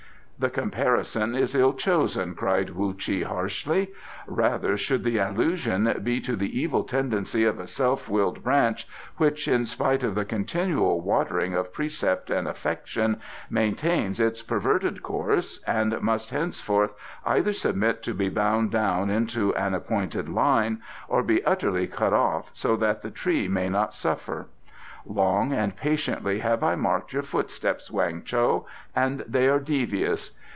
[0.43, 3.91] "The comparison is ill chosen," cried Whu Chi harshly.
[4.25, 8.87] "Rather should the allusion be to the evil tendency of a self willed branch
[9.17, 15.61] which, in spite of the continual watering of precept and affection, maintains its perverted course,
[15.65, 21.45] and must henceforth either submit to be bound down into an appointed line, or be
[21.45, 24.47] utterly cut off so that the tree may not suffer.
[25.07, 30.33] Long and patiently have I marked your footsteps, Weng Cho, and they are devious.